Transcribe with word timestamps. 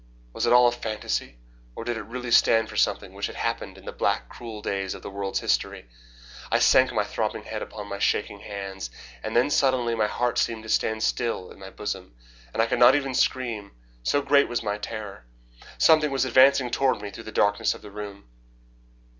Was 0.33 0.47
it 0.47 0.51
all 0.51 0.67
a 0.67 0.71
fantasy, 0.71 1.37
or 1.75 1.83
did 1.83 1.95
it 1.95 2.01
really 2.01 2.31
stand 2.31 2.69
for 2.69 2.75
something 2.75 3.13
which 3.13 3.27
had 3.27 3.35
happened 3.35 3.77
in 3.77 3.85
the 3.85 3.91
black, 3.91 4.29
cruel 4.29 4.63
days 4.63 4.95
of 4.95 5.03
the 5.03 5.11
world's 5.11 5.41
history? 5.41 5.85
I 6.51 6.57
sank 6.57 6.91
my 6.91 7.03
throbbing 7.03 7.43
head 7.43 7.61
upon 7.61 7.85
my 7.87 7.99
shaking 7.99 8.39
hands. 8.39 8.89
And 9.21 9.35
then, 9.35 9.51
suddenly, 9.51 9.93
my 9.93 10.07
heart 10.07 10.39
seemed 10.39 10.63
to 10.63 10.69
stand 10.69 11.03
still 11.03 11.51
in 11.51 11.59
my 11.59 11.69
bosom, 11.69 12.15
and 12.51 12.63
I 12.63 12.65
could 12.65 12.79
not 12.79 12.95
even 12.95 13.13
scream, 13.13 13.73
so 14.01 14.23
great 14.23 14.47
was 14.49 14.63
my 14.63 14.79
terror. 14.79 15.23
Something 15.77 16.09
was 16.09 16.25
advancing 16.25 16.71
toward 16.71 16.99
me 16.99 17.11
through 17.11 17.25
the 17.25 17.31
darkness 17.31 17.75
of 17.75 17.83
the 17.83 17.91
room. 17.91 18.23